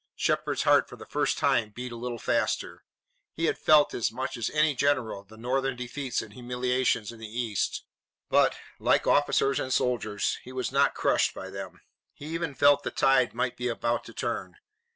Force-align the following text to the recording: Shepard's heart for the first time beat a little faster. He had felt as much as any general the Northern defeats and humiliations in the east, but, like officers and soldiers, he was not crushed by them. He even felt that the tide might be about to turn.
Shepard's 0.15 0.63
heart 0.63 0.89
for 0.89 0.95
the 0.95 1.05
first 1.05 1.37
time 1.37 1.69
beat 1.69 1.91
a 1.91 1.95
little 1.95 2.17
faster. 2.17 2.83
He 3.35 3.45
had 3.45 3.59
felt 3.59 3.93
as 3.93 4.11
much 4.11 4.35
as 4.35 4.49
any 4.49 4.73
general 4.73 5.23
the 5.23 5.37
Northern 5.37 5.75
defeats 5.75 6.23
and 6.23 6.33
humiliations 6.33 7.11
in 7.11 7.19
the 7.19 7.27
east, 7.27 7.83
but, 8.27 8.55
like 8.79 9.05
officers 9.05 9.59
and 9.59 9.71
soldiers, 9.71 10.39
he 10.43 10.51
was 10.51 10.71
not 10.71 10.95
crushed 10.95 11.35
by 11.35 11.51
them. 11.51 11.81
He 12.15 12.25
even 12.33 12.55
felt 12.55 12.81
that 12.81 12.95
the 12.95 12.99
tide 12.99 13.35
might 13.35 13.55
be 13.57 13.67
about 13.67 14.03
to 14.05 14.13
turn. 14.15 14.55